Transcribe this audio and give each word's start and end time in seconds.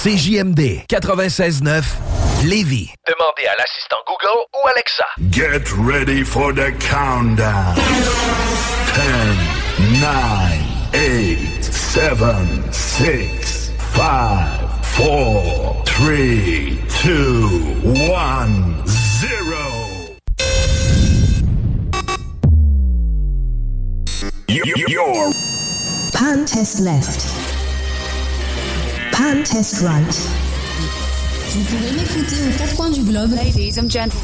CJMD 0.00 0.84
96.9 0.88 1.82
Lévis. 2.44 2.92
Demandez 3.08 3.48
à 3.48 3.56
l'assistant 3.58 3.96
Google 4.06 4.44
ou 4.54 4.68
Alexa. 4.68 5.04
Get 5.32 5.72
ready 5.76 6.22
for 6.22 6.52
the 6.52 6.70
countdown. 6.78 7.74
10, 8.94 10.00
9, 10.00 10.10
8, 10.94 11.64
7, 11.64 12.72
6, 12.72 13.72
5, 13.96 14.84
4, 14.84 15.82
3, 15.84 16.78
2, 17.02 17.82
1, 17.82 18.86
0. 18.86 19.56
You're 24.46 25.32
Pan 26.14 26.44
test 26.46 26.78
left. 26.78 27.57
Pan 29.18 29.42
test 29.42 29.82
right. 29.82 30.14
Vous 31.50 31.64
pouvez 31.64 31.90
m'écouter 31.90 32.36
aux 32.46 32.52
quatre 32.56 32.76
coins 32.76 32.90
du 32.90 33.02
globe. 33.02 33.32
Ladies 33.32 33.76
and 33.76 33.90
gentlemen. 33.90 34.22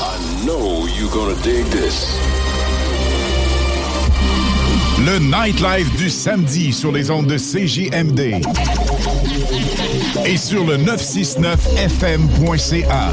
I 0.00 0.16
know 0.46 0.86
you're 0.86 1.10
gonna 1.10 1.34
dig 1.42 1.66
this. 1.66 2.06
Le 5.04 5.18
nightlife 5.18 5.94
du 5.98 6.08
samedi 6.08 6.72
sur 6.72 6.90
les 6.90 7.10
ondes 7.10 7.26
de 7.26 7.36
CJMD 7.36 8.40
et 10.24 10.38
sur 10.38 10.64
le 10.64 10.78
969fm.ca. 10.78 13.12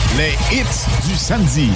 Les 0.17 0.33
hits 0.51 1.07
du 1.09 1.15
samedi. 1.15 1.69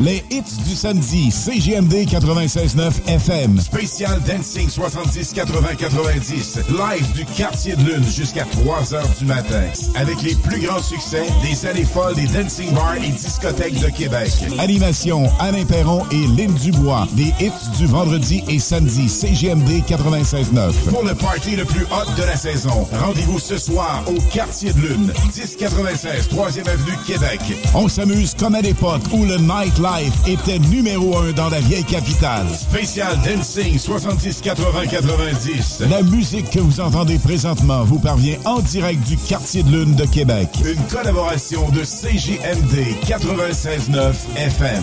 Les 0.00 0.24
hits 0.30 0.42
du 0.66 0.74
samedi. 0.74 1.30
CGMD 1.30 2.06
96.9 2.06 3.06
FM. 3.06 3.60
Spécial 3.60 4.20
Dancing 4.26 4.70
70 4.70 5.32
80 5.34 5.74
90. 5.78 6.58
Live 6.70 7.12
du 7.14 7.24
quartier 7.26 7.76
de 7.76 7.82
lune 7.84 8.04
jusqu'à 8.04 8.44
3 8.44 8.94
heures 8.94 9.08
du 9.18 9.26
matin. 9.26 9.64
Avec 9.96 10.22
les 10.22 10.34
plus 10.34 10.60
grands 10.62 10.82
succès 10.82 11.24
des 11.42 11.66
années 11.68 11.84
folles 11.84 12.14
des 12.14 12.26
dancing 12.26 12.72
bars 12.72 12.96
et 12.96 13.10
discothèques 13.10 13.78
de 13.78 13.90
Québec. 13.90 14.32
Animation 14.58 15.30
Alain 15.38 15.66
Perron 15.66 16.04
et 16.10 16.26
Lynn 16.26 16.54
Dubois. 16.54 17.06
Des 17.12 17.34
hits 17.38 17.76
du 17.76 17.86
vendredi 17.86 18.42
et 18.48 18.58
samedi. 18.58 19.10
CGMD 19.10 19.82
96.9. 19.86 20.72
Pour 20.90 21.04
le 21.04 21.14
party 21.14 21.54
le 21.54 21.66
plus 21.66 21.84
hot 21.84 22.10
de 22.16 22.22
la 22.22 22.36
saison. 22.36 22.88
Rendez-vous 22.98 23.38
ce 23.38 23.58
soir 23.58 24.02
au 24.06 24.18
quartier 24.32 24.72
de 24.72 24.80
lune. 24.80 25.12
1096 25.36 26.28
3e 26.30 26.66
avenue 26.66 26.96
Québec. 27.06 27.40
On 27.76 27.88
s'amuse 27.88 28.34
comme 28.38 28.54
à 28.54 28.60
l'époque 28.60 29.02
où 29.12 29.24
le 29.24 29.36
nightlife 29.36 30.14
était 30.28 30.60
numéro 30.60 31.18
un 31.18 31.32
dans 31.32 31.48
la 31.48 31.58
vieille 31.58 31.82
capitale. 31.82 32.46
Spécial 32.54 33.18
Dancing 33.24 33.76
70 33.78 34.42
80 34.42 34.86
90. 34.86 35.82
La 35.90 36.02
musique 36.02 36.50
que 36.50 36.60
vous 36.60 36.78
entendez 36.80 37.18
présentement 37.18 37.82
vous 37.82 37.98
parvient 37.98 38.36
en 38.44 38.60
direct 38.60 39.04
du 39.08 39.16
quartier 39.16 39.64
de 39.64 39.70
lune 39.70 39.96
de 39.96 40.04
Québec. 40.06 40.48
Une 40.64 40.82
collaboration 40.86 41.68
de 41.70 41.80
CJMD 41.80 42.94
96.9 43.06 44.14
FM. 44.36 44.82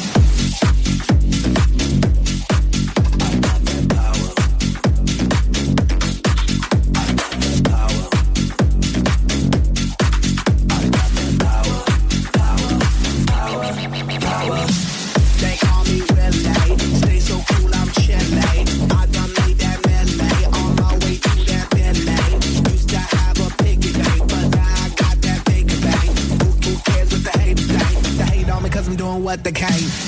at 29.31 29.45
the 29.45 29.51
cake. 29.51 30.00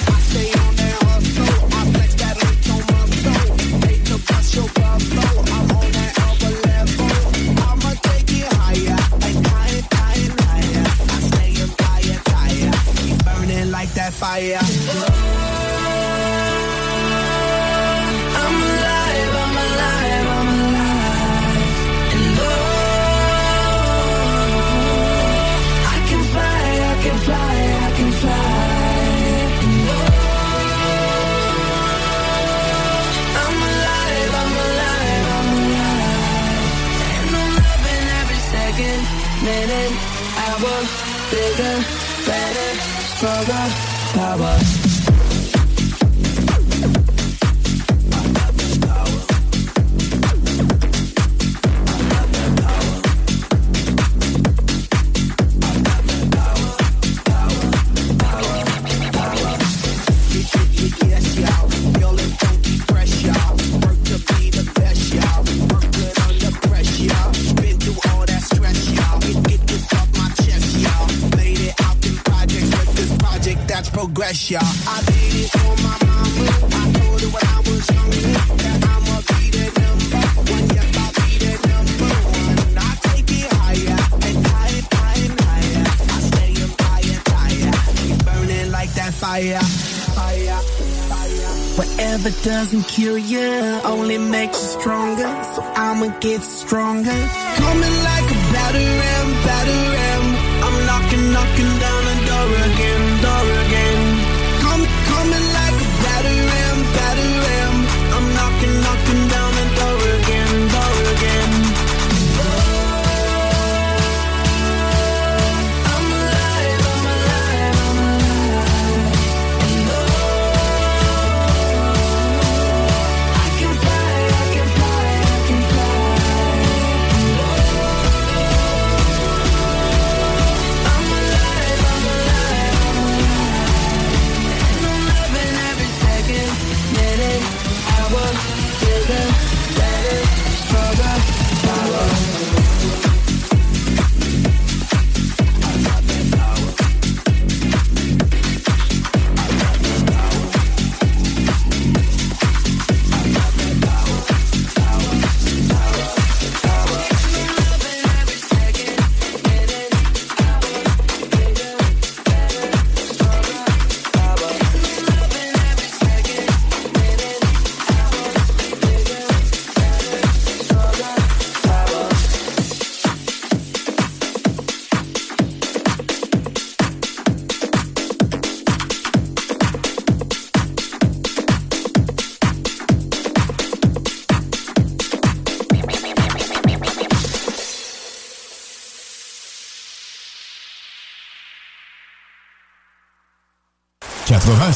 doesn't 92.53 92.87
kill 92.87 93.17
you, 93.17 93.49
only 93.83 94.19
makes 94.19 94.61
you 94.61 94.79
stronger. 94.79 95.29
So 95.55 95.61
I'ma 95.75 96.07
get 96.19 96.41
stronger. 96.43 96.82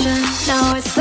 Now 0.00 0.74
it's 0.74 0.91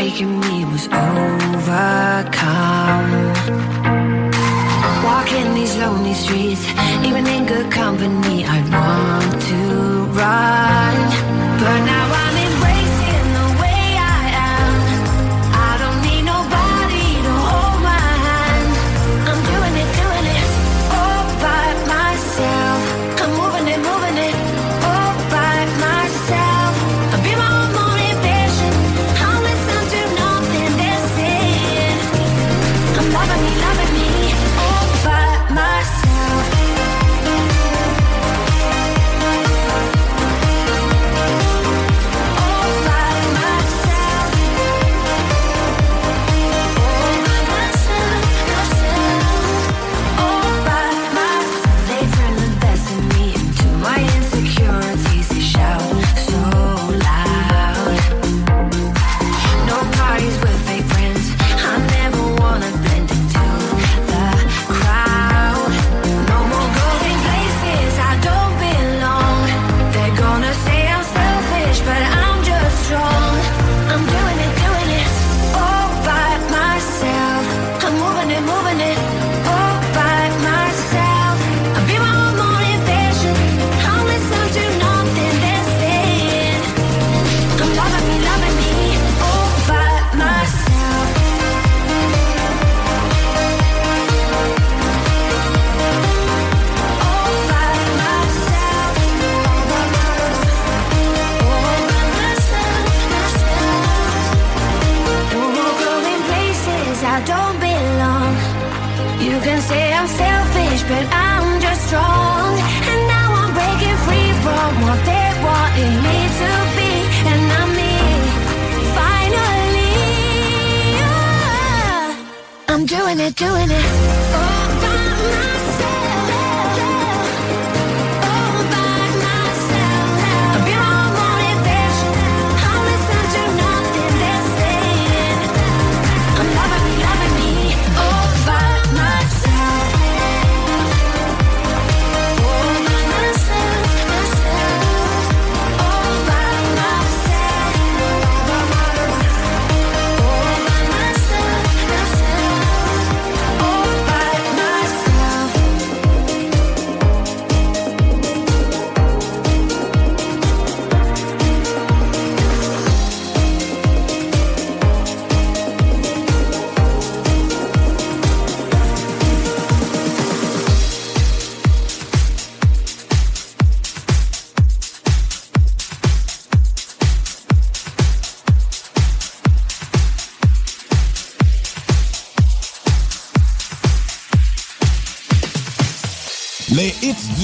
breaking 0.00 0.40
me 0.40 0.64
was 0.64 0.86
overcome. 0.86 1.68
Walking 5.04 5.52
these 5.52 5.76
lonely 5.76 6.14
streets, 6.14 6.64
even 7.04 7.26
in 7.26 7.44
good 7.44 7.70
company, 7.70 8.46
I'd 8.46 8.66
walk. 8.72 8.89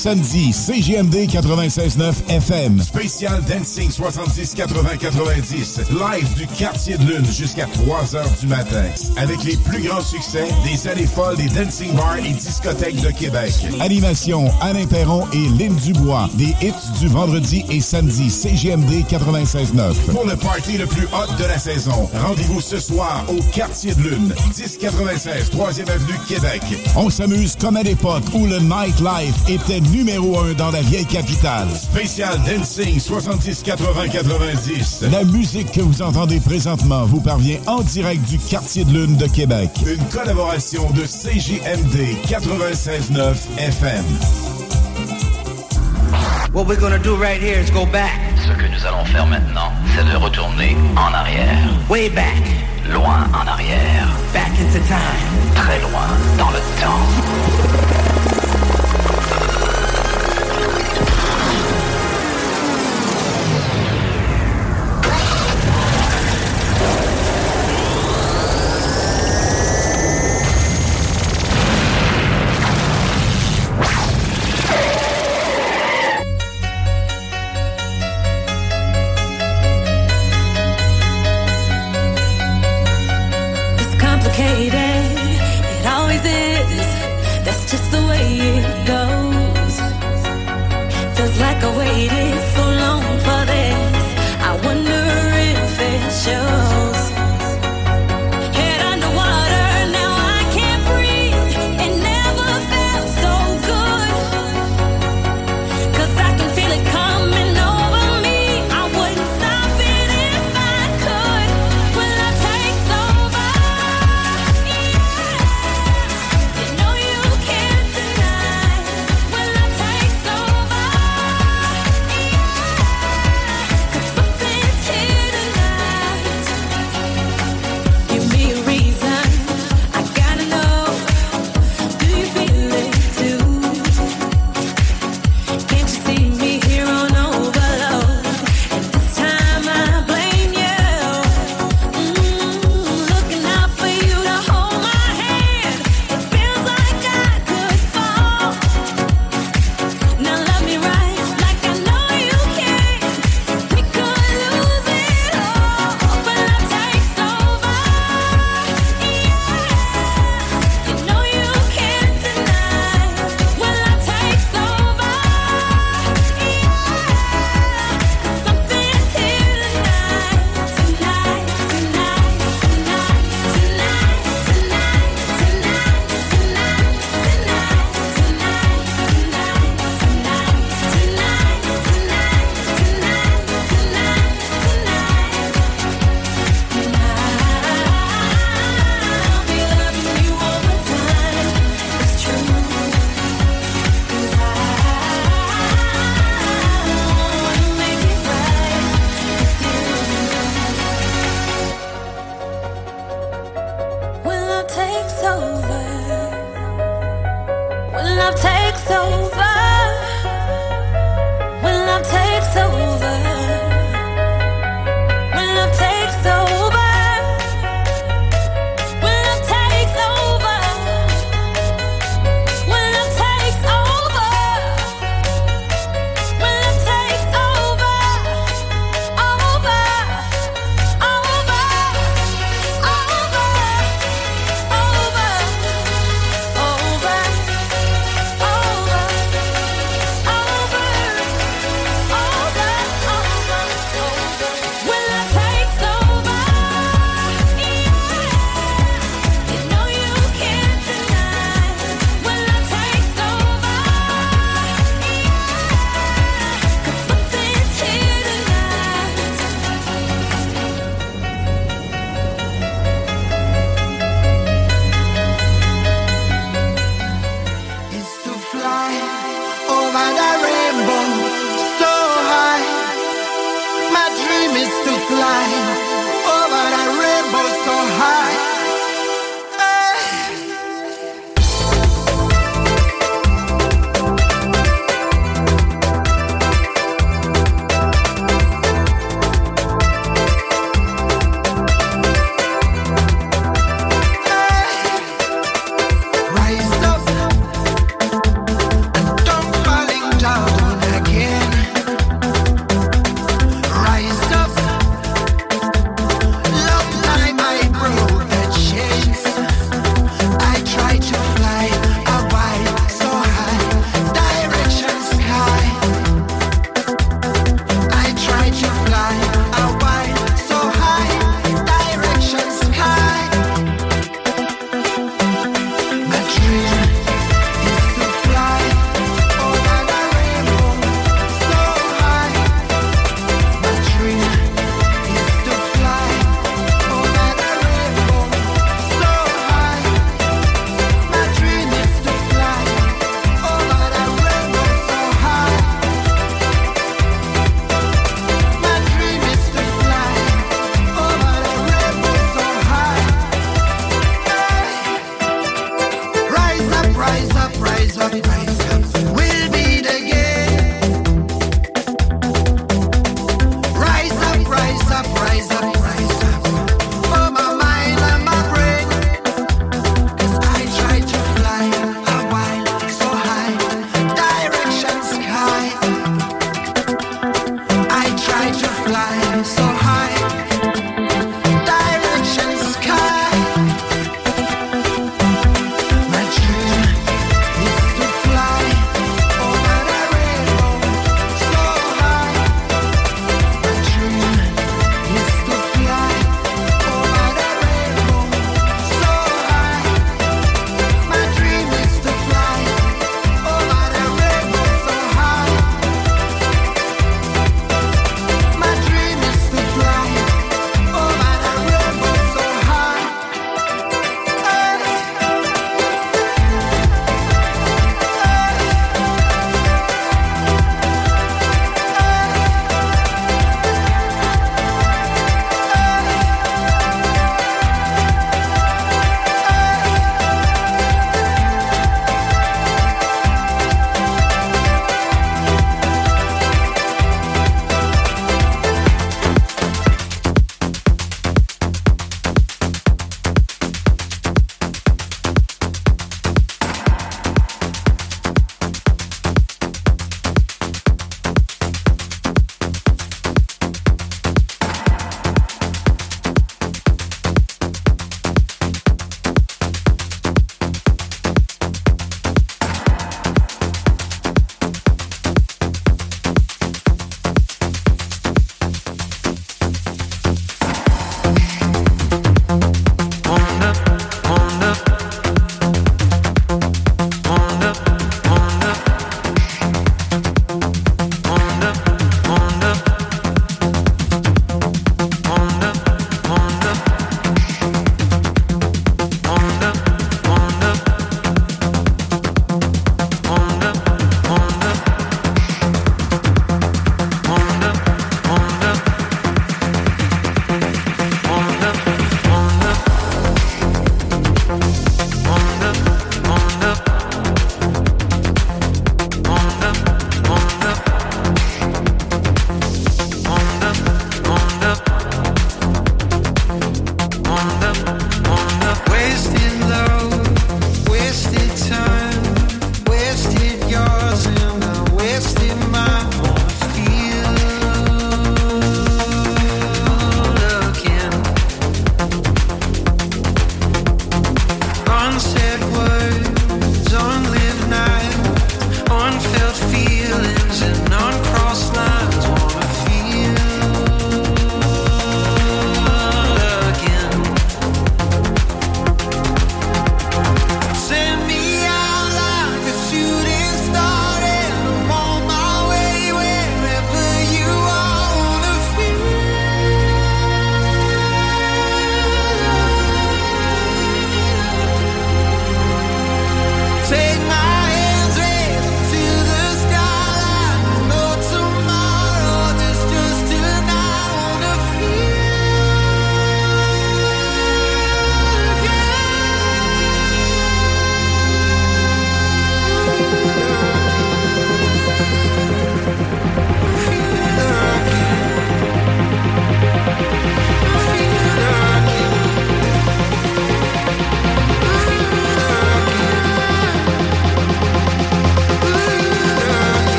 Samedi, 0.00 0.50
CGMD 0.54 1.28
96.9 1.28 2.12
FM. 2.28 2.80
Spécial 2.80 3.42
Dancing 3.46 3.90
70 3.90 4.54
80 4.54 4.96
90. 4.98 5.80
Live 5.90 6.34
du 6.36 6.46
quartier 6.46 6.96
de 6.96 7.04
lune 7.04 7.26
jusqu'à 7.26 7.66
3 7.66 8.16
heures 8.16 8.30
du 8.40 8.46
matin. 8.46 8.84
Avec 9.18 9.44
les 9.44 9.58
plus 9.58 9.82
grands 9.82 10.00
succès 10.00 10.48
des 10.64 10.88
années 10.88 11.06
folles 11.06 11.36
des 11.36 11.48
dancing 11.48 11.92
bars 11.94 12.16
et 12.16 12.32
discothèques 12.32 13.02
de 13.02 13.10
Québec. 13.10 13.52
Animation 13.80 14.50
Alain 14.62 14.86
Perron 14.86 15.26
et 15.34 15.48
Lynn 15.58 15.76
Dubois. 15.76 16.30
Des 16.34 16.54
hits 16.62 16.98
du 16.98 17.08
vendredi 17.08 17.62
et 17.68 17.82
samedi, 17.82 18.30
CGMD 18.30 19.04
96.9. 19.06 19.92
Pour 20.12 20.24
le 20.24 20.36
party 20.36 20.78
le 20.78 20.86
plus 20.86 21.04
hot 21.12 21.30
de 21.38 21.44
la 21.44 21.58
saison, 21.58 22.08
rendez-vous 22.26 22.62
ce 22.62 22.80
soir 22.80 23.26
au 23.28 23.42
quartier 23.52 23.94
de 23.94 24.00
lune, 24.00 24.34
1096 24.56 25.50
3e 25.50 25.90
avenue 25.90 26.18
Québec. 26.26 26.62
On 26.96 27.10
s'amuse 27.10 27.54
comme 27.60 27.76
à 27.76 27.82
l'époque 27.82 28.24
où 28.32 28.46
le 28.46 28.60
nightlife 28.60 29.36
était 29.46 29.80
numéro 29.90 30.38
un 30.38 30.52
dans 30.54 30.70
la 30.70 30.80
vieille 30.82 31.06
capitale. 31.06 31.68
Spécial 31.74 32.38
Dancing 32.46 32.98
70 32.98 33.62
80 33.62 34.08
90. 34.08 35.04
La 35.10 35.24
musique 35.24 35.72
que 35.72 35.80
vous 35.80 36.02
entendez 36.02 36.40
présentement 36.40 37.04
vous 37.04 37.20
parvient 37.20 37.58
en 37.66 37.80
direct 37.82 38.22
du 38.28 38.38
quartier 38.38 38.84
de 38.84 38.92
lune 38.92 39.16
de 39.16 39.26
Québec. 39.26 39.70
Une 39.86 40.04
collaboration 40.08 40.90
de 40.90 41.02
CJMD 41.02 42.16
96.9 42.26 43.34
FM. 43.58 44.04
What 46.52 46.66
we're 46.66 46.80
gonna 46.80 46.98
do 46.98 47.14
right 47.16 47.40
here 47.40 47.60
is 47.60 47.70
go 47.70 47.86
back. 47.86 48.18
Ce 48.36 48.52
que 48.52 48.66
nous 48.66 48.84
allons 48.86 49.04
faire 49.04 49.26
maintenant, 49.26 49.72
c'est 49.94 50.04
de 50.04 50.16
retourner 50.16 50.76
en 50.96 51.14
arrière. 51.14 51.70
Way 51.88 52.10
back. 52.10 52.42
Loin 52.92 53.28
en 53.32 53.46
arrière. 53.46 54.08
Back 54.32 54.50
into 54.60 54.80
time. 54.88 55.54
Très 55.54 55.80
loin 55.80 56.08
dans 56.38 56.50
le 56.50 56.58
temps. 56.80 57.99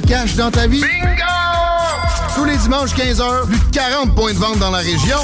Cash 0.00 0.34
dans 0.36 0.50
ta 0.50 0.66
vie? 0.66 0.80
Bingo! 0.80 1.22
Tous 2.34 2.44
les 2.44 2.56
dimanches 2.56 2.94
15h, 2.94 3.46
plus 3.46 3.58
de 3.58 3.64
40 3.72 4.14
points 4.14 4.32
de 4.32 4.38
vente 4.38 4.58
dans 4.58 4.70
la 4.70 4.78
région. 4.78 5.18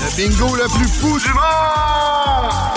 Le 0.00 0.16
bingo 0.16 0.54
le 0.56 0.68
plus 0.76 0.88
fou 0.88 1.18
du 1.18 1.28
monde! 1.28 2.68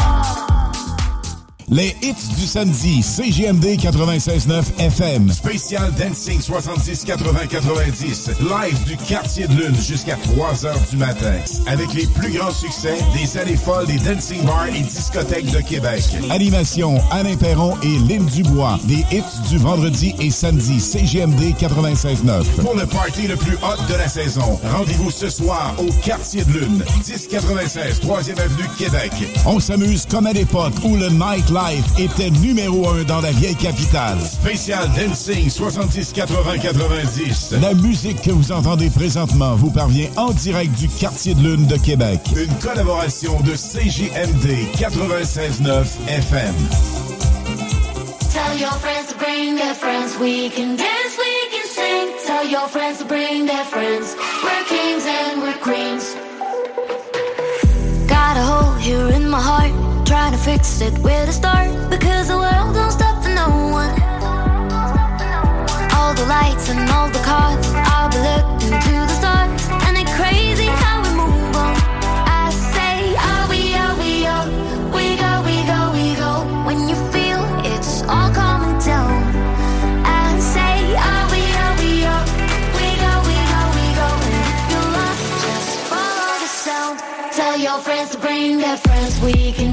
Les 1.69 1.95
hits 2.01 2.36
du 2.38 2.45
samedi, 2.45 3.01
CGMD 3.01 3.77
96.9 3.77 4.70
FM. 4.82 5.32
Spécial 5.32 5.94
Dancing 5.94 6.39
70-80-90. 6.39 8.32
Live 8.39 8.84
du 8.86 8.98
quartier 8.98 9.48
de 9.48 9.54
lune 9.54 9.76
jusqu'à 9.76 10.15
3 10.15 10.65
heures 10.65 10.82
du 10.89 10.98
matin. 10.98 11.36
Avec 11.67 11.94
les 11.94 12.08
plus 12.08 12.32
grands 12.32 12.52
succès 12.52 12.98
des 13.15 13.38
années 13.38 13.58
folles 13.58 13.86
des 13.86 14.00
dancing 14.00 14.44
bars 14.44 14.65
et 14.67 14.82
discothèques 14.82 15.52
de 15.52 15.60
Québec. 15.60 16.02
Animation 16.32 16.99
Alain 17.12 17.36
Perron 17.36 17.78
et 17.84 17.99
Lynn 18.10 18.26
Dubois. 18.26 18.80
Les 18.88 19.05
hits 19.16 19.49
du 19.49 19.60
vendredi 19.60 20.16
et 20.20 20.32
samedi, 20.32 20.80
CGMD 20.80 21.53
96.9. 21.60 22.43
Pour 22.62 22.74
le 22.74 22.88
party 22.88 23.28
le 23.28 23.36
plus 23.36 23.58
hot 23.58 23.84
de 23.88 23.95
la 23.95 24.08
saison, 24.08 24.60
rendez-vous 24.76 25.12
ce 25.12 25.30
soir 25.30 25.76
au 25.78 25.91
quartier 26.01 26.43
de 26.43 26.53
lune. 26.53 26.84
1096 27.08 27.99
3e 28.01 28.39
avenue 28.39 28.68
Québec. 28.80 29.12
On 29.45 29.60
s'amuse 29.60 30.08
comme 30.10 30.26
à 30.26 30.34
l'époque 30.34 30.74
où 30.84 30.95
le 30.95 31.10
nightlife 31.10 31.86
était 31.99 32.32
numéro 32.32 32.89
un 32.89 33.03
dans 33.03 33.22
la 33.22 33.32
vieille 33.32 33.55
capitale. 33.55 34.18
Spécial 34.42 34.89
Dancing 34.96 35.52
70 35.52 36.14
80 36.14 36.58
90. 36.58 37.54
La 37.62 37.76
musique 37.76 38.24
que 38.24 38.32
vous 38.32 38.52
entendez 38.52 38.89
présentement 38.89 39.54
vous 39.54 39.70
parvient 39.70 40.10
en 40.18 40.32
direct 40.32 40.74
du 40.80 40.88
quartier 40.88 41.36
de 41.36 41.42
lune 41.42 41.68
de 41.68 41.78
Québec. 41.78 42.20
Une 42.36 42.54
collaboration 42.56 43.39
de 43.42 43.52
CJMD 43.52 44.76
96.9 44.76 45.86
FM. 46.08 46.56
Tell 48.34 48.60
your 48.60 48.74
friends 48.80 49.10
to 49.10 49.18
bring 49.20 49.58
their 49.58 49.76
friends. 49.76 50.18
We 50.20 50.50
can 50.50 50.76
dance, 50.76 51.18
we 51.20 51.52
can 51.52 51.68
sing. 51.68 52.10
Tell 52.26 52.50
your 52.50 52.68
friends 52.68 52.98
to 52.98 53.06
bring 53.06 53.46
their 53.46 53.66
friends. 53.66 54.16
We're 54.44 54.66
kings 54.66 55.06
and 55.06 55.44
we're 55.44 55.60
queens. 55.62 56.16
Got 58.08 58.38
a 58.38 58.42
hole 58.42 58.74
here 58.80 59.08
in 59.16 59.30
my 59.30 59.39
heart. 59.39 59.72
Trying 60.08 60.32
to 60.32 60.39
fix 60.39 60.82
it 60.82 60.98
where 61.04 61.28
to 61.28 61.32
start. 61.32 61.70
Because 61.92 62.28
the 62.28 62.38
world 62.38 62.74
don't 62.74 62.92
stop 62.92 63.11
the 66.22 66.28
lights 66.28 66.69
and 66.69 66.89
all 66.91 67.09
the 67.09 67.24
cars. 67.32 67.65
I'll 67.93 68.09
be 68.09 68.19
looking 68.30 68.74
to 68.86 68.93
the 69.09 69.15
stars. 69.19 69.49
And 69.86 69.93
it's 70.01 70.13
crazy 70.22 70.69
how 70.84 70.95
we 71.03 71.09
move 71.22 71.55
on. 71.65 71.76
I 72.41 72.45
say, 72.74 72.95
are 73.30 73.45
we, 73.51 73.61
are 73.84 73.95
we, 74.01 74.11
are 74.34 74.47
we 74.95 75.05
go, 75.24 75.32
we 75.47 75.57
go, 75.72 75.80
we 75.97 76.07
go. 76.24 76.34
When 76.67 76.80
you 76.89 76.97
feel 77.13 77.41
it's 77.74 78.03
all 78.13 78.30
coming 78.41 78.78
down. 78.91 79.13
I 80.05 80.38
say, 80.53 80.76
are 81.09 81.26
we, 81.34 81.41
are 81.63 81.76
we, 81.82 81.91
are 82.13 82.26
we 82.78 82.88
go, 83.03 83.13
we 83.30 83.38
go, 83.53 83.61
we 83.78 83.86
go. 84.01 84.09
And 84.28 84.36
if 84.51 84.59
you're 84.72 84.89
lost, 84.97 85.26
just 85.45 85.72
follow 85.89 86.34
the 86.43 86.49
sound. 86.65 86.95
Tell 87.38 87.57
your 87.57 87.80
friends 87.86 88.09
to 88.11 88.17
bring 88.19 88.59
their 88.59 88.78
friends. 88.78 89.19
We 89.22 89.53
can. 89.53 89.70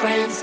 Friends. 0.00 0.39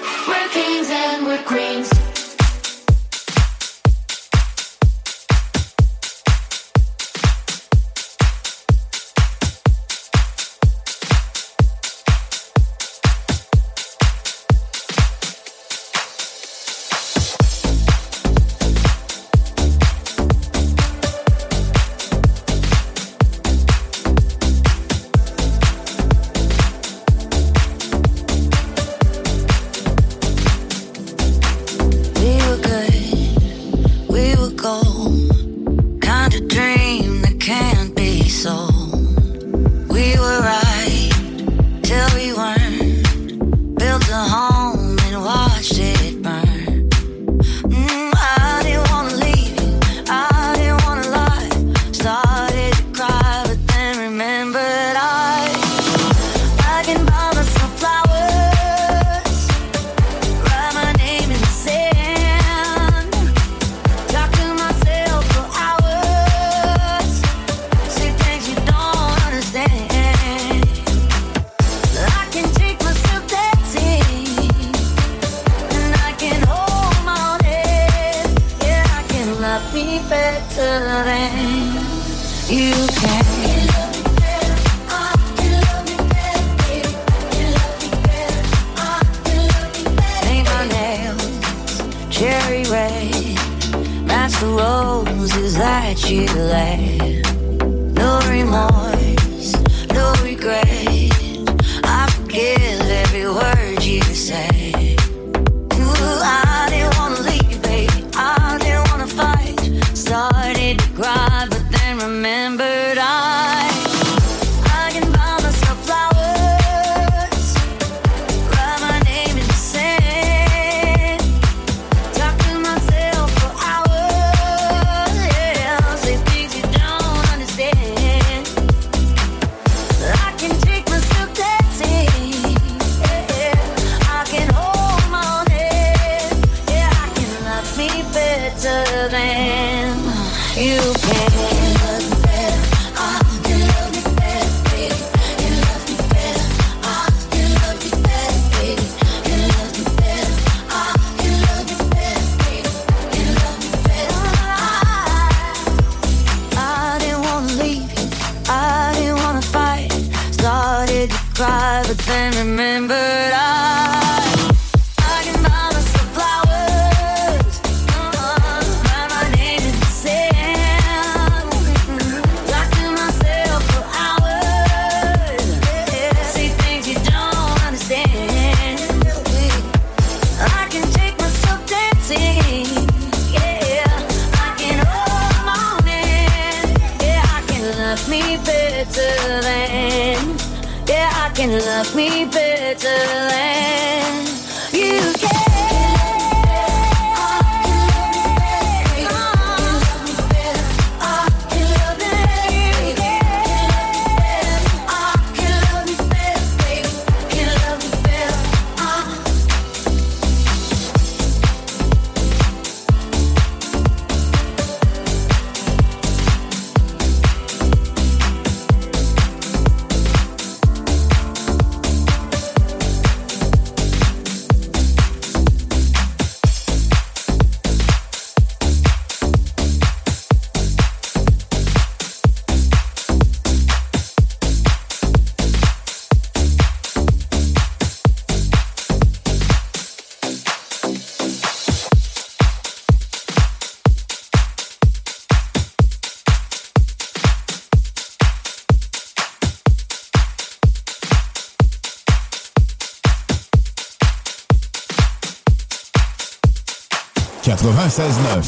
96.9. 257.98 258.47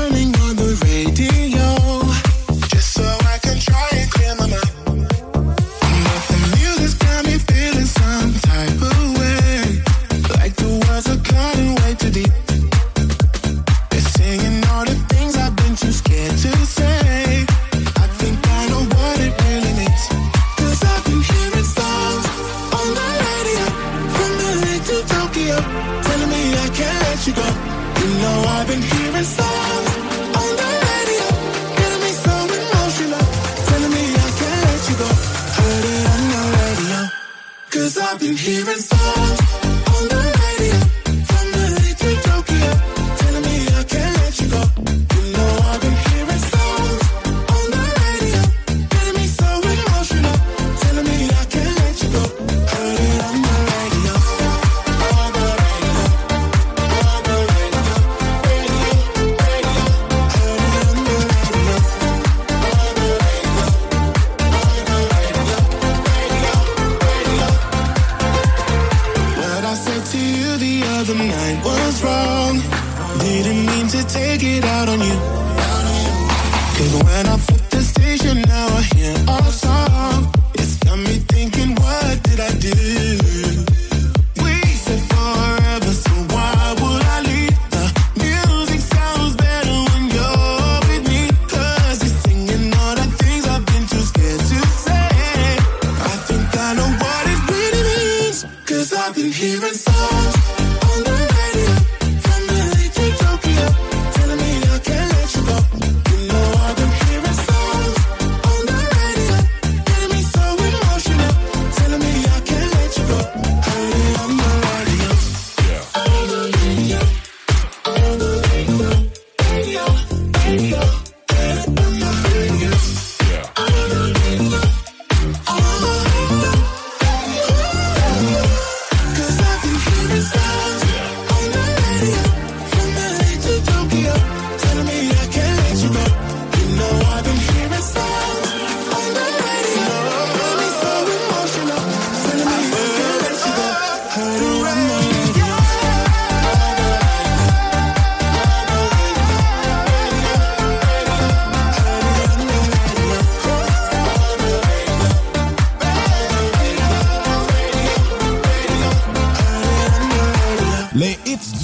burning 0.00 0.39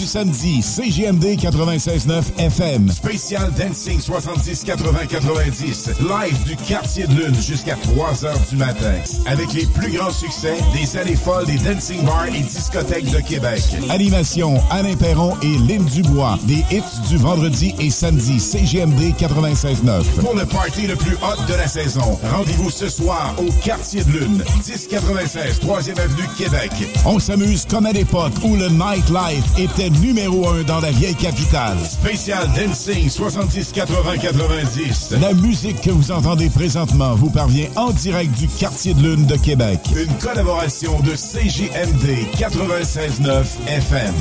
samedi, 0.07 0.63
CGMD 0.63 1.37
96.9 1.37 2.23
FM. 2.39 2.91
Spécial 2.91 3.53
Dancing 3.59 4.01
70 4.01 4.65
80 4.65 5.07
90. 5.09 5.91
Live 6.01 6.45
du 6.45 6.57
quartier 6.57 7.07
de 7.07 7.15
lune 7.15 7.35
jusqu'à 7.35 7.77
3 7.77 8.25
heures 8.25 8.41
du 8.51 8.57
matin. 8.57 8.95
Avec 9.27 9.53
les 9.53 9.67
plus 9.67 9.93
grands 9.93 10.11
succès 10.11 10.55
des 10.73 10.97
années 10.99 11.17
folles 11.17 11.47
des 11.47 11.59
dancing 11.59 12.03
bars 12.05 12.27
et 12.29 12.41
discothèques 12.41 13.11
de 13.11 13.21
Québec. 13.21 13.63
Animation 13.91 14.61
Alain 14.71 14.97
Perron 14.97 15.35
et 15.43 15.59
Lynn 15.69 15.85
Dubois. 15.85 16.39
Des 16.45 16.65
hits 16.71 17.09
du 17.09 17.17
vendredi 17.17 17.75
et 17.81 17.91
samedi, 17.91 18.39
CGMD 18.39 19.13
96.9. 19.19 20.05
Pour 20.21 20.35
le 20.35 20.47
party 20.47 20.87
le 20.87 20.97
plus 20.97 21.15
hot 21.17 21.43
de 21.49 21.55
la 21.55 21.67
saison, 21.67 22.19
rendez-vous 22.33 22.71
ce 22.71 22.89
soir 22.89 23.35
au 23.39 23.51
quartier 23.65 24.05
de 24.05 24.13
lune, 24.13 24.43
1096 24.67 25.61
3e 25.61 25.99
avenue 26.01 26.29
Québec. 26.39 26.71
On 27.05 27.19
s'amuse 27.19 27.67
comme 27.69 27.87
à 27.87 27.93
l'époque 27.93 28.33
où 28.45 28.57
le 28.57 28.69
nightlife 28.69 29.45
était 29.59 29.91
numéro 30.07 30.49
un 30.49 30.63
dans 30.63 30.81
la 30.81 30.91
vieille 30.93 31.17
capitale. 31.17 31.77
Spécial 31.85 32.49
Dancing 32.55 33.11
70 33.11 33.73
80 33.73 34.19
90. 34.19 35.15
La 35.21 35.35
musique 35.35 35.81
que 35.81 35.91
vous 35.91 36.13
entendez 36.13 36.49
présentement 36.49 37.17
vous 37.17 37.31
parvient 37.31 37.67
en 37.75 37.91
direct 37.91 38.31
du 38.39 38.47
quartier 38.47 38.95
de 38.95 39.03
lune 39.03 39.27
de 39.27 39.37
Québec. 39.37 39.81
Une 39.97 40.13
collaboration 40.19 41.01
de 41.01 41.11
CJMD 41.11 42.29
96.9 42.39 43.45
FM. 43.67 44.15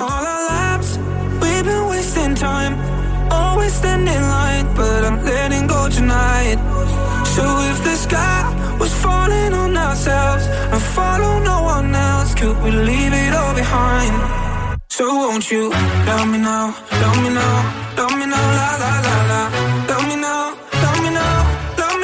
All 0.00 0.24
our 0.24 0.48
lives, 0.48 0.98
we've 1.42 1.64
been 1.64 1.86
wasting 1.88 2.34
time. 2.34 2.78
Always 3.30 3.80
but 4.74 5.04
I'm 5.04 5.22
letting 5.24 5.66
go 5.66 5.88
tonight. 5.88 6.58
So 7.36 7.44
if 7.70 7.82
the 7.82 7.96
sky 7.96 8.42
was 8.78 8.92
falling 9.02 9.52
on 9.54 9.76
ourselves 9.76 10.44
and 10.72 10.82
follow 10.96 11.32
no 11.40 11.62
one 11.74 11.92
else, 11.92 12.32
could 12.34 12.56
we 12.62 12.70
leave 12.70 13.12
it 13.12 13.32
all 13.34 13.54
behind? 13.54 14.14
So 14.88 15.04
won't 15.22 15.50
you 15.50 15.70
love 16.10 16.28
me 16.28 16.38
now, 16.38 16.66
love 17.02 17.18
me 17.24 17.30
now, 17.30 17.56
love 17.98 18.14
me 18.20 18.26
now, 18.26 18.46
la 18.58 18.70
la 18.82 18.92
la 19.06 19.16
la. 19.30 19.40
Don't 19.88 20.08
you 20.10 20.18
love 20.22 21.02
me 21.02 21.10
now, 21.10 21.44
love 21.72 21.88
me 21.90 21.94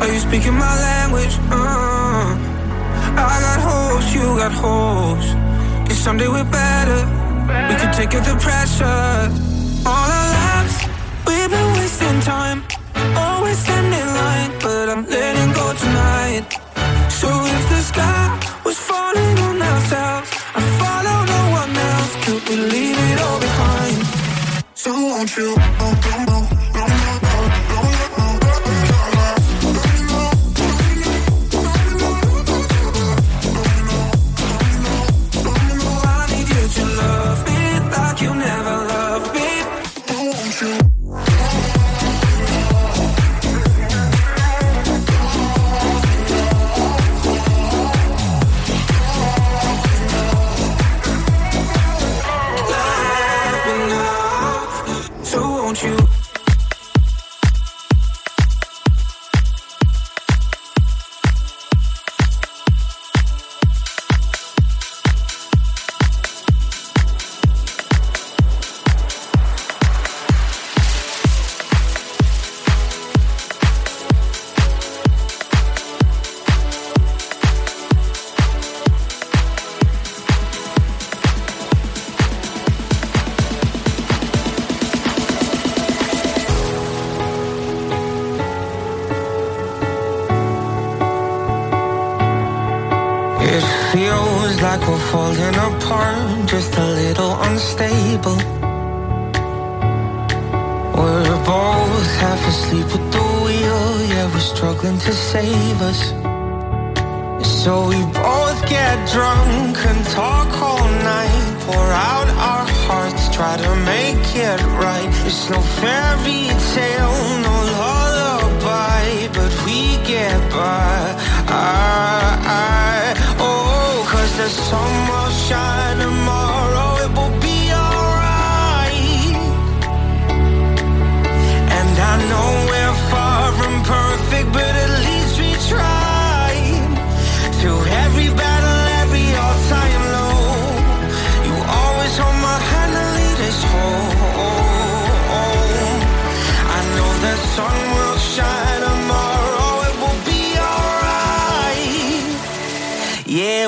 Are 0.00 0.08
you 0.08 0.18
speaking 0.18 0.54
my 0.54 0.74
language? 0.88 1.34
Uh, 1.52 2.32
I 3.20 3.36
got 3.44 3.60
hoes, 3.68 4.14
you 4.14 4.24
got 4.42 4.50
hoes. 4.50 5.26
And 5.88 5.92
someday 5.92 6.26
we're 6.26 6.50
better. 6.50 7.00
We 7.68 7.74
could 7.80 7.92
take 7.92 8.14
it 8.14 8.24
the 8.24 8.36
pressure. 8.40 9.28
All 9.84 10.08
our 10.18 10.28
lives, 10.40 10.76
we've 11.26 11.50
been 11.50 11.70
wasting 11.76 12.20
time. 12.20 12.62
Always 13.14 13.58
standing 13.58 13.92
in 13.92 14.08
line, 14.22 14.52
but 14.64 14.88
I'm 14.88 15.04
letting 15.04 15.52
go 15.52 15.66
tonight. 15.84 16.48
So 17.20 17.28
if 17.56 17.64
the 17.68 17.80
sky 17.90 18.24
was 18.64 18.78
falling 18.78 19.36
on 19.48 19.60
ourselves, 19.60 20.30
I 20.54 20.62
follow 20.80 21.18
no 21.34 21.42
one 21.60 21.72
else. 21.76 22.12
Could 22.24 22.42
we 22.48 22.56
leave 22.56 22.98
it 23.12 23.20
all 23.20 23.38
behind? 23.38 23.98
So 24.72 24.92
won't 24.92 25.36
you? 25.36 25.54
Oh, 25.58 25.94
oh, 26.28 26.69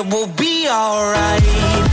it 0.03 0.13
will 0.13 0.27
be 0.27 0.67
alright. 0.67 1.92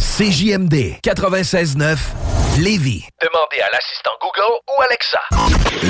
CJMD 0.00 0.96
96.9 1.04 1.98
Lévis. 2.58 3.04
Demandez 3.20 3.60
à 3.60 3.70
l'assistant 3.70 4.12
Google 4.18 4.58
ou 4.66 4.82
Alexa. 4.82 5.20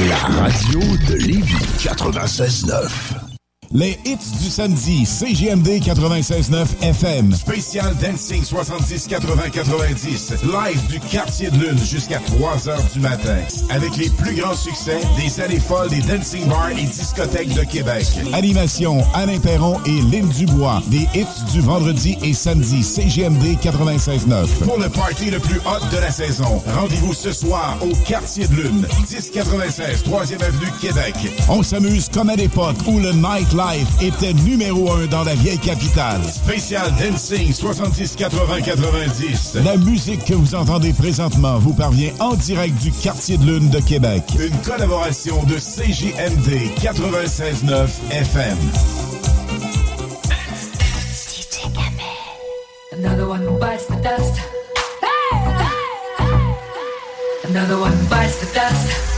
La 0.09 0.43
radio 0.43 0.81
de 1.09 1.15
Lévis 1.15 1.55
96.9. 1.79 3.20
Les 3.73 3.97
hits 4.05 4.17
du 4.43 4.51
samedi, 4.51 5.07
CGMD 5.07 5.79
96.9 5.79 6.83
FM. 6.83 7.33
Spécial 7.33 7.95
Dancing 8.03 8.43
70-80-90. 8.43 10.43
Live 10.43 10.87
du 10.89 10.99
quartier 10.99 11.53
de 11.53 11.57
lune 11.57 11.79
jusqu'à 11.79 12.19
3 12.19 12.69
heures 12.69 12.83
du 12.93 12.99
matin. 12.99 13.37
Avec 13.69 13.97
les 13.97 14.11
plus 14.11 14.35
grands 14.35 14.57
succès 14.57 14.99
des 15.17 15.41
années 15.41 15.61
folles 15.61 15.89
des 15.89 16.01
dancing 16.01 16.49
bars 16.49 16.71
et 16.71 16.83
discothèques 16.83 17.55
de 17.55 17.63
Québec. 17.63 18.05
Animation, 18.33 19.05
Alain 19.15 19.39
Perron 19.39 19.79
et 19.87 20.01
Lynn 20.03 20.29
Dubois. 20.31 20.83
Des 20.89 21.07
hits 21.15 21.53
du 21.53 21.61
vendredi 21.61 22.19
et 22.25 22.35
samedi, 22.35 22.83
CGMD 22.83 23.57
96.9. 23.63 24.49
Pour 24.65 24.81
le 24.81 24.89
party 24.89 25.31
le 25.31 25.39
plus 25.39 25.59
hot 25.59 25.95
de 25.95 25.99
la 25.99 26.11
saison, 26.11 26.61
rendez-vous 26.75 27.15
ce 27.15 27.33
soir 27.33 27.79
au 27.83 27.95
quartier 28.05 28.49
de 28.49 28.55
lune. 28.57 28.85
1096 29.09 30.03
3e 30.03 30.43
Avenue, 30.43 30.73
Québec. 30.81 31.15
On 31.49 31.63
s'amuse 31.63 32.09
comme 32.13 32.31
à 32.31 32.35
l'époque 32.35 32.75
où 32.89 32.99
le 32.99 33.13
nightlife 33.61 34.03
était 34.03 34.33
numéro 34.33 34.91
un 34.93 35.07
dans 35.07 35.25
la 35.25 35.35
vieille 35.35 35.59
capitale. 35.59 36.21
Spécial 36.25 36.93
Dancing 36.99 37.53
70-80-90. 37.53 39.63
La 39.65 39.77
musique 39.77 40.25
que 40.25 40.35
vous 40.35 40.55
entendez 40.55 40.93
présentement 40.93 41.59
vous 41.59 41.75
parvient 41.75 42.13
en 42.21 42.35
direct 42.35 42.77
du 42.81 42.93
quartier 42.93 43.37
de 43.39 43.45
lune 43.45 43.69
de 43.71 43.81
Québec. 43.81 44.23
Une 44.39 44.57
collaboration 44.63 45.43
de 45.45 45.57
CJMD 45.57 46.71
96.9 46.81 47.89
FM. 48.11 48.57
Another 52.93 53.29
one 53.29 53.59
bites 53.59 53.87
the 53.87 53.97
dust. 54.03 54.41
Another 57.45 57.79
one 57.79 57.97
bites 58.09 58.39
the 58.41 58.47
dust. 58.55 59.10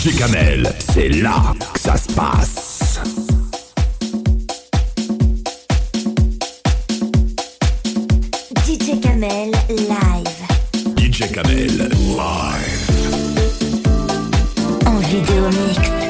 DJ 0.00 0.16
Kamel, 0.16 0.72
c'est 0.94 1.10
là 1.10 1.54
que 1.74 1.78
ça 1.78 1.94
se 1.94 2.10
passe. 2.14 3.00
DJ 8.64 8.98
Kamel 9.02 9.50
live. 9.68 10.96
DJ 10.96 11.30
Kamel, 11.30 11.90
live. 12.16 12.90
En 14.86 14.96
vidéo 15.00 15.48
mix. 15.48 16.09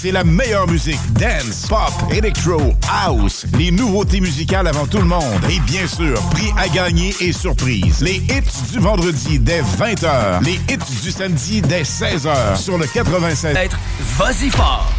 c'est 0.00 0.12
la 0.12 0.22
meilleure 0.22 0.68
musique. 0.68 1.00
Dance, 1.14 1.66
pop, 1.68 1.92
electro, 2.12 2.74
house. 2.88 3.46
Les 3.58 3.72
nouveautés 3.72 4.20
musicales 4.20 4.68
avant 4.68 4.86
tout 4.86 4.98
le 4.98 5.04
monde. 5.04 5.22
Et 5.50 5.58
bien 5.60 5.86
sûr, 5.88 6.20
prix 6.30 6.52
à 6.56 6.68
gagner 6.68 7.14
et 7.20 7.32
surprise. 7.32 8.00
Les 8.00 8.16
hits 8.16 8.70
du 8.72 8.78
vendredi 8.78 9.40
dès 9.40 9.60
20h. 9.62 10.44
Les 10.44 10.54
hits 10.72 11.00
du 11.02 11.10
samedi 11.10 11.62
dès 11.62 11.82
16h 11.82 12.56
sur 12.56 12.78
le 12.78 12.86
96. 12.86 13.56
Être, 13.56 13.78
vas-y 14.16 14.50
fort. 14.50 14.92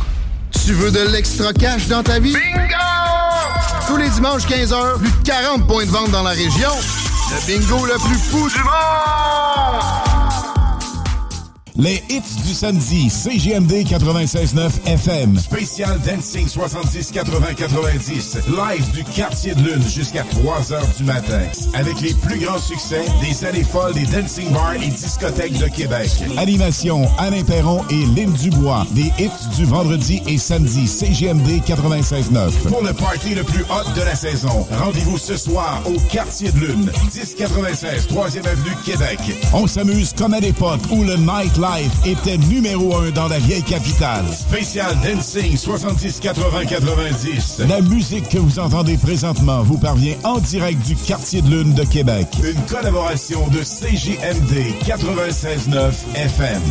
Tu 0.65 0.73
veux 0.73 0.91
de 0.91 1.11
l'extra 1.11 1.53
cash 1.53 1.87
dans 1.87 2.03
ta 2.03 2.19
vie? 2.19 2.33
Bingo! 2.33 2.67
Tous 3.87 3.97
les 3.97 4.09
dimanches 4.09 4.47
15h, 4.47 4.99
plus 4.99 5.11
de 5.11 5.23
40 5.23 5.67
points 5.67 5.85
de 5.85 5.91
vente 5.91 6.11
dans 6.11 6.23
la 6.23 6.31
région. 6.31 6.71
Le 7.31 7.47
bingo 7.47 7.85
le 7.85 7.93
plus 8.05 8.17
fou 8.17 8.49
du 8.49 8.63
monde! 8.63 10.08
Les 11.81 12.03
hits 12.09 12.41
du 12.45 12.53
samedi, 12.53 13.09
CGMD 13.09 13.71
96.9 13.85 14.69
FM. 14.85 15.39
Spécial 15.39 15.97
Dancing 16.05 16.45
70 16.45 17.09
80 17.13 17.53
90. 17.55 18.37
Live 18.49 18.91
du 18.91 19.05
quartier 19.05 19.55
de 19.55 19.61
lune 19.61 19.87
jusqu'à 19.87 20.23
3 20.23 20.73
heures 20.73 20.87
du 20.97 21.05
matin. 21.05 21.39
Avec 21.73 22.01
les 22.01 22.13
plus 22.15 22.39
grands 22.39 22.59
succès 22.59 23.05
des 23.21 23.45
années 23.45 23.63
folles 23.63 23.93
des 23.93 24.05
dancing 24.07 24.51
bars 24.51 24.73
et 24.73 24.89
discothèques 24.89 25.57
de 25.57 25.67
Québec. 25.67 26.09
Animation 26.35 27.09
Alain 27.17 27.43
Perron 27.45 27.81
et 27.89 28.05
Lynn 28.07 28.33
Dubois. 28.33 28.85
Des 28.91 29.13
hits 29.17 29.55
du 29.55 29.63
vendredi 29.63 30.21
et 30.27 30.37
samedi, 30.37 30.85
CGMD 30.85 31.61
96.9. 31.65 32.49
Pour 32.67 32.83
le 32.83 32.91
party 32.91 33.35
le 33.35 33.43
plus 33.43 33.63
hot 33.63 33.89
de 33.95 34.01
la 34.01 34.15
saison, 34.15 34.67
rendez-vous 34.69 35.17
ce 35.17 35.37
soir 35.37 35.81
au 35.85 35.97
quartier 36.11 36.51
de 36.51 36.59
lune. 36.59 36.91
1096 37.15 38.09
3e 38.09 38.45
avenue 38.45 38.75
Québec. 38.83 39.19
On 39.53 39.65
s'amuse 39.65 40.11
comme 40.17 40.33
à 40.33 40.41
l'époque 40.41 40.81
où 40.91 41.05
le 41.05 41.15
nightlife 41.15 41.68
était 42.05 42.37
numéro 42.37 42.95
un 42.95 43.11
dans 43.11 43.27
la 43.27 43.39
vieille 43.39 43.63
capitale. 43.63 44.25
Spécial 44.33 44.95
Dancing 45.03 45.55
70 45.55 46.19
80 46.19 46.65
90. 46.65 47.61
La 47.67 47.81
musique 47.81 48.29
que 48.29 48.37
vous 48.37 48.59
entendez 48.59 48.97
présentement 48.97 49.61
vous 49.61 49.77
parvient 49.77 50.15
en 50.23 50.39
direct 50.39 50.85
du 50.85 50.95
quartier 50.95 51.41
de 51.41 51.49
lune 51.49 51.73
de 51.73 51.83
Québec. 51.83 52.27
Une 52.43 52.61
collaboration 52.65 53.47
de 53.49 53.59
CJMD 53.59 54.73
96.9 54.85 55.91
FM. 56.15 56.61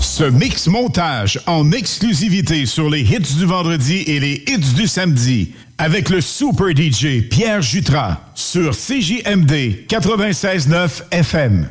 Ce 0.00 0.24
mix 0.24 0.68
montage 0.68 1.40
en 1.46 1.72
exclusivité 1.72 2.66
sur 2.66 2.88
les 2.88 3.00
hits 3.00 3.36
du 3.36 3.46
vendredi 3.46 4.04
et 4.06 4.20
les 4.20 4.44
hits 4.46 4.74
du 4.76 4.86
samedi 4.86 5.54
avec 5.78 6.08
le 6.08 6.20
super 6.20 6.68
DJ 6.68 7.28
Pierre 7.28 7.62
Jutras 7.62 8.18
sur 8.34 8.76
CJMD 8.76 9.86
96.9 9.88 11.02
FM. 11.10 11.68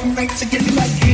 gon' 0.00 0.14
make 0.14 0.34
to 0.36 0.46
get 0.46 0.62
me 0.62 0.70
like 0.76 1.07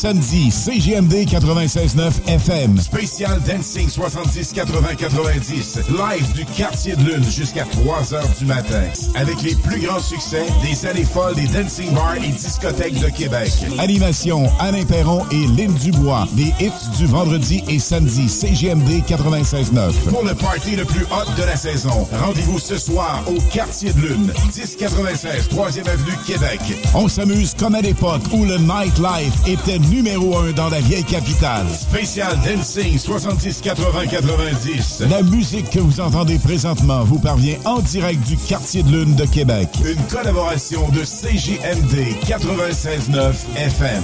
samedi, 0.09 0.49
CGMD 0.49 1.13
96.9 1.27 2.11
FM. 2.25 2.79
Spécial 2.79 3.39
Dancing 3.45 3.87
70 3.87 4.53
80 4.53 4.95
90. 4.97 5.79
Live 5.89 6.31
du 6.33 6.45
quartier 6.45 6.95
de 6.95 7.03
lune 7.03 7.23
jusqu'à 7.23 7.63
3 7.65 8.15
heures 8.15 8.29
du 8.39 8.45
matin. 8.45 8.81
Avec 9.13 9.39
les 9.43 9.53
plus 9.53 9.79
grands 9.79 9.99
succès 9.99 10.47
des 10.63 10.87
années 10.87 11.03
folles 11.03 11.35
des 11.35 11.45
dancing 11.45 11.93
bars 11.93 12.15
et 12.15 12.29
discothèques 12.29 12.99
de 12.99 13.09
Québec. 13.09 13.51
Animation 13.77 14.49
Alain 14.59 14.83
Perron 14.83 15.25
et 15.29 15.45
Lynn 15.45 15.75
Dubois. 15.75 16.27
Les 16.35 16.53
hits 16.59 16.97
du 16.97 17.05
vendredi 17.05 17.63
et 17.67 17.77
samedi, 17.77 18.27
CGMD 18.29 19.03
96.9. 19.07 19.91
Pour 20.09 20.23
le 20.23 20.33
party 20.33 20.75
le 20.75 20.85
plus 20.85 21.03
hot 21.03 21.31
de 21.37 21.43
la 21.43 21.55
saison, 21.55 22.07
rendez-vous 22.19 22.57
ce 22.57 22.79
soir 22.79 23.23
au 23.27 23.39
quartier 23.53 23.93
de 23.93 24.01
lune, 24.01 24.33
1096 24.55 25.49
3e 25.49 25.87
avenue 25.87 26.17
Québec. 26.25 26.61
On 26.95 27.07
s'amuse 27.07 27.53
comme 27.59 27.75
à 27.75 27.81
l'époque 27.81 28.23
où 28.31 28.43
le 28.43 28.57
nightlife 28.57 29.47
était 29.47 29.77
numéro 29.99 30.37
un 30.37 30.53
dans 30.53 30.69
la 30.69 30.79
vieille 30.79 31.03
capitale. 31.03 31.67
Spécial 31.69 32.39
Dancing 32.45 32.97
70 32.97 33.59
80 33.61 34.07
90. 34.07 35.03
La 35.09 35.21
musique 35.23 35.69
que 35.71 35.79
vous 35.79 35.99
entendez 35.99 36.39
présentement 36.39 37.03
vous 37.03 37.19
parvient 37.19 37.57
en 37.65 37.79
direct 37.79 38.25
du 38.25 38.37
quartier 38.37 38.81
de 38.81 38.91
lune 38.91 39.15
de 39.15 39.25
Québec. 39.25 39.67
Une 39.83 40.01
collaboration 40.07 40.87
de 40.89 41.01
CJMD 41.01 42.15
96.9 42.25 43.33
FM. 43.57 44.03